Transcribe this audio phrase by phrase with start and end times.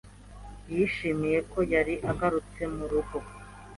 [0.73, 3.17] yishimiye ko yari agarutse mu rugo